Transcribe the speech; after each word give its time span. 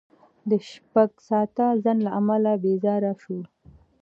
د 0.49 0.51
شپږ 0.69 1.11
ساعته 1.27 1.65
ځنډ 1.83 1.99
له 2.05 2.11
امله 2.19 2.51
بېزاره 2.63 3.11
شوو. 3.21 3.41